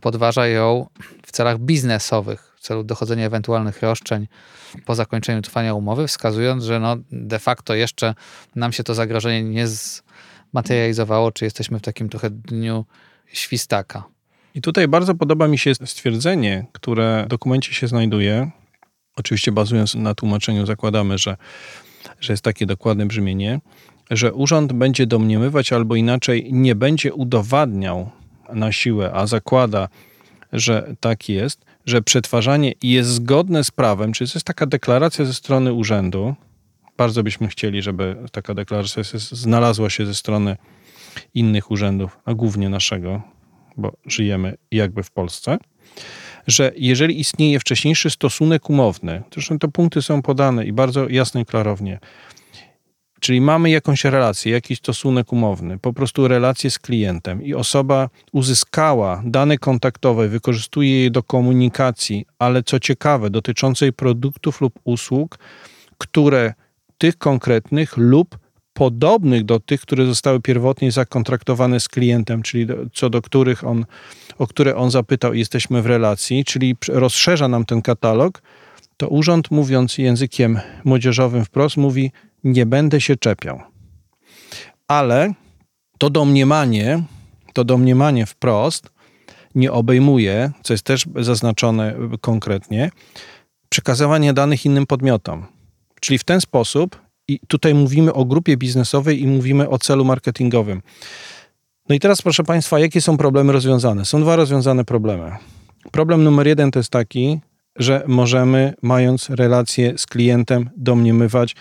podważa 0.00 0.46
ją 0.46 0.86
w 1.26 1.32
celach 1.32 1.58
biznesowych, 1.58 2.54
w 2.56 2.60
celu 2.60 2.84
dochodzenia 2.84 3.26
ewentualnych 3.26 3.82
roszczeń 3.82 4.26
po 4.84 4.94
zakończeniu 4.94 5.42
trwania 5.42 5.74
umowy, 5.74 6.06
wskazując, 6.06 6.64
że 6.64 6.80
no 6.80 6.96
de 7.12 7.38
facto 7.38 7.74
jeszcze 7.74 8.14
nam 8.54 8.72
się 8.72 8.84
to 8.84 8.94
zagrożenie 8.94 9.42
nie 9.42 9.66
zmaterializowało, 9.66 11.32
czy 11.32 11.44
jesteśmy 11.44 11.78
w 11.78 11.82
takim 11.82 12.08
trochę 12.08 12.30
dniu 12.30 12.84
świstaka. 13.32 14.04
I 14.54 14.60
tutaj 14.60 14.88
bardzo 14.88 15.14
podoba 15.14 15.48
mi 15.48 15.58
się 15.58 15.74
stwierdzenie, 15.74 16.66
które 16.72 17.24
w 17.26 17.28
dokumencie 17.28 17.74
się 17.74 17.88
znajduje. 17.88 18.50
Oczywiście 19.16 19.52
bazując 19.52 19.94
na 19.94 20.14
tłumaczeniu 20.14 20.66
zakładamy, 20.66 21.18
że, 21.18 21.36
że 22.20 22.32
jest 22.32 22.42
takie 22.42 22.66
dokładne 22.66 23.06
brzmienie, 23.06 23.60
że 24.10 24.32
urząd 24.32 24.72
będzie 24.72 25.06
domniemywać 25.06 25.72
albo 25.72 25.96
inaczej 25.96 26.52
nie 26.52 26.74
będzie 26.74 27.14
udowadniał 27.14 28.10
na 28.52 28.72
siłę, 28.72 29.10
a 29.14 29.26
zakłada, 29.26 29.88
że 30.52 30.94
tak 31.00 31.28
jest, 31.28 31.64
że 31.86 32.02
przetwarzanie 32.02 32.72
jest 32.82 33.10
zgodne 33.10 33.64
z 33.64 33.70
prawem, 33.70 34.12
czyli 34.12 34.30
to 34.30 34.36
jest 34.36 34.46
taka 34.46 34.66
deklaracja 34.66 35.24
ze 35.24 35.34
strony 35.34 35.72
urzędu. 35.72 36.34
Bardzo 36.96 37.22
byśmy 37.22 37.48
chcieli, 37.48 37.82
żeby 37.82 38.16
taka 38.32 38.54
deklaracja 38.54 39.02
znalazła 39.14 39.90
się 39.90 40.06
ze 40.06 40.14
strony 40.14 40.56
innych 41.34 41.70
urzędów, 41.70 42.18
a 42.24 42.34
głównie 42.34 42.68
naszego, 42.68 43.22
bo 43.76 43.92
żyjemy 44.06 44.54
jakby 44.70 45.02
w 45.02 45.10
Polsce, 45.10 45.58
że 46.46 46.72
jeżeli 46.76 47.20
istnieje 47.20 47.60
wcześniejszy 47.60 48.10
stosunek 48.10 48.70
umowny, 48.70 49.22
zresztą 49.34 49.58
te 49.58 49.68
punkty 49.68 50.02
są 50.02 50.22
podane 50.22 50.64
i 50.64 50.72
bardzo 50.72 51.08
jasno 51.08 51.40
i 51.40 51.44
klarownie, 51.44 51.98
czyli 53.20 53.40
mamy 53.40 53.70
jakąś 53.70 54.04
relację, 54.04 54.52
jakiś 54.52 54.78
stosunek 54.78 55.32
umowny, 55.32 55.78
po 55.78 55.92
prostu 55.92 56.28
relację 56.28 56.70
z 56.70 56.78
klientem 56.78 57.42
i 57.42 57.54
osoba 57.54 58.08
uzyskała 58.32 59.22
dane 59.24 59.58
kontaktowe, 59.58 60.28
wykorzystuje 60.28 61.02
je 61.02 61.10
do 61.10 61.22
komunikacji, 61.22 62.26
ale 62.38 62.62
co 62.62 62.80
ciekawe, 62.80 63.30
dotyczącej 63.30 63.92
produktów 63.92 64.60
lub 64.60 64.80
usług, 64.84 65.38
które 65.98 66.54
tych 66.98 67.18
konkretnych 67.18 67.96
lub 67.96 68.38
podobnych 68.72 69.44
do 69.44 69.60
tych, 69.60 69.80
które 69.80 70.06
zostały 70.06 70.40
pierwotnie 70.40 70.92
zakontraktowane 70.92 71.80
z 71.80 71.88
klientem, 71.88 72.42
czyli 72.42 72.66
do, 72.66 72.76
co 72.92 73.10
do 73.10 73.22
których 73.22 73.64
on, 73.64 73.84
o 74.38 74.46
które 74.46 74.76
on 74.76 74.90
zapytał, 74.90 75.34
jesteśmy 75.34 75.82
w 75.82 75.86
relacji, 75.86 76.44
czyli 76.44 76.76
rozszerza 76.88 77.48
nam 77.48 77.64
ten 77.64 77.82
katalog, 77.82 78.42
to 78.96 79.08
urząd, 79.08 79.50
mówiąc 79.50 79.98
językiem 79.98 80.60
młodzieżowym 80.84 81.44
wprost, 81.44 81.76
mówi: 81.76 82.12
Nie 82.44 82.66
będę 82.66 83.00
się 83.00 83.16
czepiał. 83.16 83.60
Ale 84.88 85.34
to 85.98 86.10
domniemanie, 86.10 87.02
to 87.52 87.64
domniemanie 87.64 88.26
wprost 88.26 88.90
nie 89.54 89.72
obejmuje, 89.72 90.50
co 90.62 90.74
jest 90.74 90.84
też 90.84 91.06
zaznaczone 91.20 91.94
konkretnie, 92.20 92.90
przekazywania 93.68 94.32
danych 94.32 94.66
innym 94.66 94.86
podmiotom. 94.86 95.46
Czyli 96.00 96.18
w 96.18 96.24
ten 96.24 96.40
sposób 96.40 97.00
i 97.28 97.40
tutaj 97.48 97.74
mówimy 97.74 98.12
o 98.12 98.24
grupie 98.24 98.56
biznesowej 98.56 99.22
i 99.22 99.26
mówimy 99.26 99.68
o 99.68 99.78
celu 99.78 100.04
marketingowym. 100.04 100.82
No 101.88 101.94
i 101.94 102.00
teraz, 102.00 102.22
proszę 102.22 102.44
Państwa, 102.44 102.78
jakie 102.78 103.00
są 103.00 103.16
problemy 103.16 103.52
rozwiązane? 103.52 104.04
Są 104.04 104.20
dwa 104.20 104.36
rozwiązane 104.36 104.84
problemy. 104.84 105.36
Problem 105.92 106.24
numer 106.24 106.46
jeden 106.46 106.70
to 106.70 106.78
jest 106.78 106.90
taki, 106.90 107.40
że 107.76 108.04
możemy, 108.06 108.74
mając 108.82 109.30
relację 109.30 109.98
z 109.98 110.06
klientem, 110.06 110.70
domniemywać, 110.76 111.56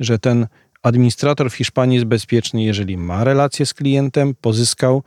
że 0.00 0.18
ten 0.18 0.46
administrator 0.82 1.50
w 1.50 1.54
Hiszpanii 1.54 1.94
jest 1.94 2.06
bezpieczny, 2.06 2.62
jeżeli 2.62 2.96
ma 2.96 3.24
relację 3.24 3.66
z 3.66 3.74
klientem, 3.74 4.34
pozyskał 4.40 5.02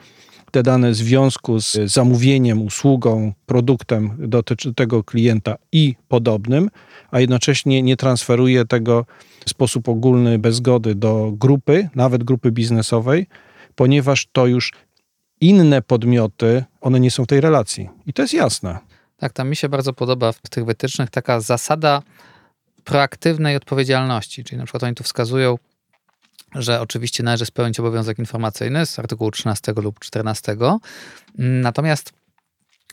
te 0.52 0.64
dane 0.64 0.92
w 0.92 0.96
związku 0.96 1.60
z 1.60 1.78
zamówieniem, 1.86 2.62
usługą, 2.62 3.34
produktem 3.46 4.16
dotyczy 4.20 4.74
tego 4.74 5.04
klienta 5.04 5.56
i 5.72 5.96
podobnym, 6.08 6.70
a 7.12 7.20
jednocześnie 7.20 7.82
nie 7.82 7.98
transferuje 7.98 8.66
tego 8.66 9.06
w 9.46 9.50
sposób 9.50 9.90
ogólny, 9.90 10.40
bez 10.40 10.56
zgody 10.56 10.96
do 10.96 11.32
grupy, 11.36 11.90
nawet 11.96 12.24
grupy 12.24 12.52
biznesowej, 12.52 13.28
ponieważ 13.76 14.28
to 14.32 14.48
już 14.48 14.72
inne 15.42 15.82
podmioty, 15.82 16.64
one 16.82 17.00
nie 17.00 17.12
są 17.12 17.24
w 17.24 17.28
tej 17.28 17.42
relacji. 17.42 17.90
I 18.06 18.14
to 18.14 18.22
jest 18.22 18.34
jasne. 18.34 18.80
Tak, 19.18 19.34
tam 19.34 19.50
mi 19.50 19.56
się 19.56 19.70
bardzo 19.70 19.94
podoba 19.94 20.32
w 20.32 20.40
tych 20.50 20.66
wytycznych 20.66 21.10
taka 21.10 21.40
zasada 21.40 22.02
proaktywnej 22.84 23.56
odpowiedzialności, 23.56 24.44
czyli 24.44 24.58
na 24.58 24.64
przykład 24.64 24.84
oni 24.84 24.96
tu 24.96 25.04
wskazują, 25.04 25.58
że 26.56 26.82
oczywiście 26.82 27.24
należy 27.24 27.46
spełnić 27.46 27.80
obowiązek 27.80 28.20
informacyjny 28.20 28.86
z 28.86 29.00
artykułu 29.00 29.32
13 29.32 29.74
lub 29.76 30.00
14. 30.00 30.56
Natomiast 31.38 32.14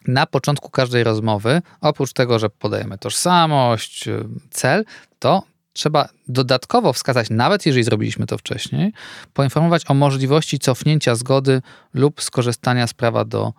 na 0.06 0.26
początku 0.26 0.70
każdej 0.70 1.04
rozmowy, 1.04 1.62
oprócz 1.80 2.12
tego, 2.12 2.38
że 2.38 2.50
podajemy 2.50 2.99
tożsamość, 2.99 4.08
cel, 4.50 4.85
to 5.18 5.42
trzeba 5.78 6.08
dodatkowo 6.28 6.92
wskazać, 6.92 7.30
nawet 7.30 7.66
jeżeli 7.66 7.85
zrobiliśmy 7.85 8.26
to 8.26 8.38
wcześniej, 8.38 8.92
poinformować 9.35 9.82
o 9.88 9.94
możliwości 9.94 10.58
cofnięcia 10.58 11.14
zgody 11.14 11.62
lub 11.94 12.23
skorzystania 12.23 12.87
z 12.87 12.94
prawa 12.94 13.25
do 13.25 13.52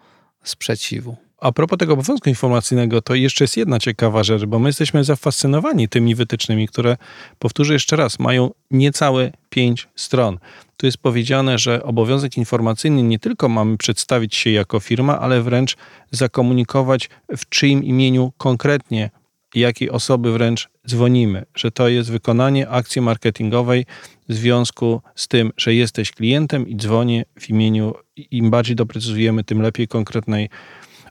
sprzeciwu. 0.44 1.18
A 1.42 1.52
propos 1.52 1.80
tego 1.80 1.94
obowiązku 1.94 2.30
informacyjnego, 2.30 3.02
to 3.02 3.16
jeszcze 3.16 3.44
jest 3.44 3.58
jedna 3.58 3.80
ciekawa 3.80 4.24
rzecz, 4.24 4.46
bo 4.46 4.60
my 4.60 4.70
jesteśmy 4.70 5.04
zafascynowani 5.04 5.90
tymi 5.90 6.16
wytycznymi, 6.16 6.68
które, 6.68 6.98
powtórzę 7.40 7.74
jeszcze 7.74 7.96
raz, 7.96 8.20
mają 8.20 8.52
niecałe 8.72 9.32
pięć 9.50 9.88
stron. 9.96 10.40
Tu 10.78 10.86
jest 10.86 10.98
powiedziane, 10.98 11.58
że 11.58 11.84
obowiązek 11.84 12.38
informacyjny 12.38 13.04
nie 13.04 13.20
tylko 13.20 13.50
mamy 13.50 13.78
przedstawić 13.78 14.36
się 14.36 14.50
jako 14.50 14.80
firma, 14.80 15.20
ale 15.20 15.42
wręcz 15.42 15.78
zakomunikować, 16.12 17.10
w 17.38 17.50
czyim 17.50 17.84
imieniu 17.84 18.32
konkretnie, 18.38 19.10
jakiej 19.56 19.90
osoby 19.90 20.32
wręcz 20.32 20.70
dzwonimy, 20.88 21.46
że 21.56 21.72
to 21.72 21.88
jest 21.88 22.12
wykonanie 22.12 22.70
akcji 22.70 23.02
marketingowej 23.02 23.86
w 24.30 24.34
związku 24.34 25.02
z 25.16 25.28
tym, 25.28 25.52
że 25.58 25.74
jesteś 25.74 26.12
klientem 26.12 26.68
i 26.68 26.76
dzwonię 26.76 27.26
w 27.40 27.50
imieniu, 27.50 27.94
im 28.32 28.50
bardziej 28.50 28.76
doprecyzujemy, 28.76 29.44
tym 29.44 29.62
lepiej 29.62 29.88
konkretnej 29.88 30.50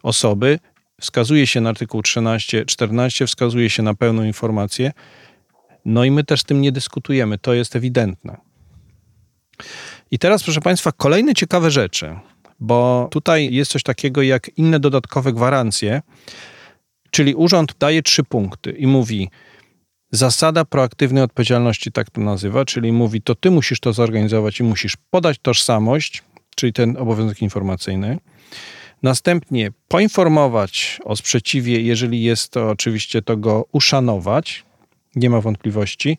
osoby. 0.02 0.58
Wskazuje 1.00 1.46
się 1.46 1.60
na 1.60 1.70
artykuł 1.70 2.02
13, 2.02 2.64
14, 2.64 3.26
wskazuje 3.26 3.70
się 3.70 3.82
na 3.82 3.94
pełną 3.94 4.24
informację. 4.24 4.92
No 5.84 6.04
i 6.04 6.10
my 6.10 6.24
też 6.24 6.40
z 6.40 6.44
tym 6.44 6.60
nie 6.60 6.72
dyskutujemy, 6.72 7.38
to 7.38 7.54
jest 7.54 7.76
ewidentne. 7.76 8.36
I 10.10 10.18
teraz, 10.18 10.42
proszę 10.42 10.60
Państwa, 10.60 10.92
kolejne 10.92 11.34
ciekawe 11.34 11.70
rzeczy, 11.70 12.16
bo 12.60 13.08
tutaj 13.10 13.54
jest 13.54 13.70
coś 13.70 13.82
takiego 13.82 14.22
jak 14.22 14.50
inne 14.56 14.80
dodatkowe 14.80 15.32
gwarancje, 15.32 16.02
czyli 17.10 17.34
urząd 17.34 17.74
daje 17.78 18.02
trzy 18.02 18.24
punkty 18.24 18.70
i 18.70 18.86
mówi, 18.86 19.28
Zasada 20.10 20.64
proaktywnej 20.64 21.22
odpowiedzialności 21.22 21.92
tak 21.92 22.10
to 22.10 22.20
nazywa, 22.20 22.64
czyli 22.64 22.92
mówi, 22.92 23.22
to 23.22 23.34
ty 23.34 23.50
musisz 23.50 23.80
to 23.80 23.92
zorganizować 23.92 24.60
i 24.60 24.62
musisz 24.62 24.96
podać 25.10 25.38
tożsamość, 25.38 26.22
czyli 26.56 26.72
ten 26.72 26.96
obowiązek 26.96 27.42
informacyjny. 27.42 28.18
Następnie 29.02 29.70
poinformować 29.88 31.00
o 31.04 31.16
sprzeciwie, 31.16 31.80
jeżeli 31.80 32.22
jest 32.22 32.52
to 32.52 32.70
oczywiście, 32.70 33.22
to 33.22 33.36
go 33.36 33.64
uszanować, 33.72 34.64
nie 35.16 35.30
ma 35.30 35.40
wątpliwości, 35.40 36.18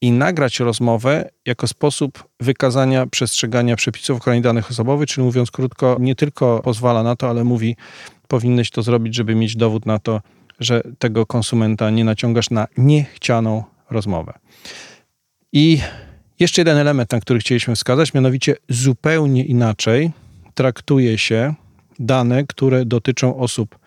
i 0.00 0.12
nagrać 0.12 0.60
rozmowę 0.60 1.30
jako 1.46 1.66
sposób 1.66 2.28
wykazania 2.40 3.06
przestrzegania 3.06 3.76
przepisów 3.76 4.16
ochrony 4.16 4.40
danych 4.40 4.70
osobowych, 4.70 5.08
czyli 5.08 5.24
mówiąc 5.24 5.50
krótko, 5.50 5.96
nie 6.00 6.14
tylko 6.14 6.60
pozwala 6.64 7.02
na 7.02 7.16
to, 7.16 7.30
ale 7.30 7.44
mówi, 7.44 7.76
powinnyś 8.30 8.70
to 8.70 8.82
zrobić, 8.82 9.14
żeby 9.14 9.34
mieć 9.34 9.56
dowód 9.56 9.86
na 9.86 9.98
to, 9.98 10.20
że 10.60 10.82
tego 10.98 11.26
konsumenta 11.26 11.90
nie 11.90 12.04
naciągasz 12.04 12.50
na 12.50 12.66
niechcianą 12.78 13.64
rozmowę. 13.90 14.32
I 15.52 15.80
jeszcze 16.40 16.60
jeden 16.60 16.78
element, 16.78 17.12
na 17.12 17.20
który 17.20 17.40
chcieliśmy 17.40 17.74
wskazać, 17.74 18.14
mianowicie 18.14 18.56
zupełnie 18.68 19.44
inaczej 19.44 20.10
traktuje 20.54 21.18
się 21.18 21.54
dane, 21.98 22.46
które 22.46 22.84
dotyczą 22.84 23.36
osób, 23.36 23.78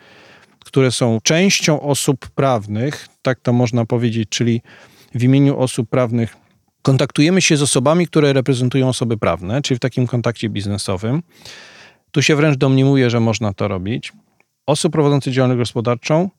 które 0.60 0.92
są 0.92 1.20
częścią 1.24 1.82
osób 1.82 2.30
prawnych, 2.30 3.08
tak 3.22 3.40
to 3.40 3.54
można 3.54 3.86
powiedzieć, 3.86 4.30
czyli 4.30 4.62
w 5.16 5.24
imieniu 5.24 5.60
osób 5.60 5.90
prawnych 5.90 6.36
kontaktujemy 6.82 7.42
się 7.42 7.58
z 7.58 7.62
osobami, 7.62 8.08
które 8.08 8.34
reprezentują 8.34 8.90
osoby 8.90 9.18
prawne, 9.18 9.62
czyli 9.62 9.78
w 9.78 9.82
takim 9.82 10.08
kontakcie 10.08 10.50
biznesowym. 10.50 11.24
Tu 12.12 12.22
się 12.22 12.36
wręcz 12.36 12.58
domniemuje, 12.58 13.10
że 13.10 13.20
można 13.20 13.54
to 13.54 13.68
robić. 13.68 14.14
Osób 14.66 14.94
prowadzących 14.94 15.34
działalność 15.34 15.60
gospodarczą 15.60 16.30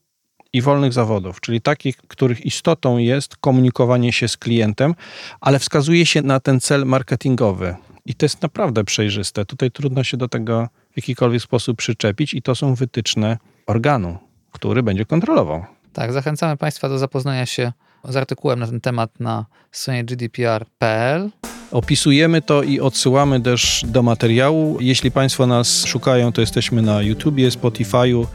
i 0.52 0.62
wolnych 0.62 0.92
zawodów, 0.92 1.40
czyli 1.40 1.60
takich, 1.60 1.96
których 1.96 2.46
istotą 2.46 2.98
jest 2.98 3.36
komunikowanie 3.36 4.12
się 4.12 4.28
z 4.28 4.36
klientem, 4.36 4.94
ale 5.40 5.58
wskazuje 5.58 6.06
się 6.06 6.22
na 6.22 6.40
ten 6.40 6.60
cel 6.60 6.86
marketingowy. 6.86 7.74
I 8.06 8.14
to 8.14 8.24
jest 8.24 8.42
naprawdę 8.42 8.84
przejrzyste. 8.84 9.44
Tutaj 9.44 9.70
trudno 9.70 10.04
się 10.04 10.16
do 10.16 10.28
tego 10.28 10.68
w 10.92 10.96
jakikolwiek 10.96 11.42
sposób 11.42 11.76
przyczepić, 11.76 12.34
i 12.34 12.42
to 12.42 12.54
są 12.54 12.74
wytyczne 12.74 13.38
organu, 13.66 14.18
który 14.52 14.82
będzie 14.82 15.04
kontrolował. 15.04 15.64
Tak, 15.92 16.12
zachęcamy 16.12 16.56
Państwa 16.56 16.88
do 16.88 16.98
zapoznania 16.98 17.46
się 17.46 17.72
z 18.08 18.16
artykułem 18.16 18.58
na 18.58 18.66
ten 18.66 18.80
temat 18.80 19.20
na 19.20 19.46
stronie 19.72 20.04
gdpr.pl. 20.04 21.30
Opisujemy 21.70 22.42
to 22.42 22.62
i 22.62 22.80
odsyłamy 22.80 23.40
też 23.40 23.84
do 23.86 24.02
materiału. 24.02 24.76
Jeśli 24.80 25.10
Państwo 25.10 25.46
nas 25.46 25.84
szukają, 25.86 26.32
to 26.32 26.40
jesteśmy 26.40 26.82
na 26.82 27.02
YouTubie, 27.02 27.50
Spotify'u, 27.50 28.26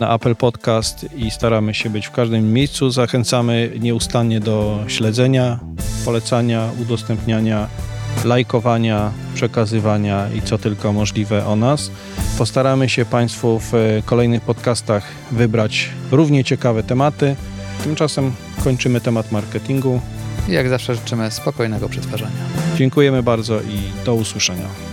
na 0.00 0.14
Apple 0.14 0.34
Podcast 0.34 1.06
i 1.16 1.30
staramy 1.30 1.74
się 1.74 1.90
być 1.90 2.06
w 2.06 2.10
każdym 2.10 2.52
miejscu. 2.52 2.90
Zachęcamy 2.90 3.70
nieustannie 3.80 4.40
do 4.40 4.84
śledzenia, 4.88 5.60
polecania, 6.04 6.68
udostępniania, 6.82 7.68
lajkowania, 8.24 9.12
przekazywania 9.34 10.28
i 10.32 10.42
co 10.42 10.58
tylko 10.58 10.92
możliwe 10.92 11.46
o 11.46 11.56
nas. 11.56 11.90
Postaramy 12.38 12.88
się 12.88 13.04
Państwu 13.04 13.58
w 13.58 14.02
kolejnych 14.04 14.42
podcastach 14.42 15.04
wybrać 15.30 15.88
równie 16.10 16.44
ciekawe 16.44 16.82
tematy. 16.82 17.36
Tymczasem 17.84 18.32
kończymy 18.64 19.00
temat 19.00 19.32
marketingu. 19.32 20.00
I 20.48 20.52
jak 20.52 20.68
zawsze 20.68 20.94
życzymy 20.94 21.30
spokojnego 21.30 21.88
przetwarzania. 21.88 22.44
Dziękujemy 22.76 23.22
bardzo 23.22 23.60
i 23.60 24.04
do 24.04 24.14
usłyszenia. 24.14 24.91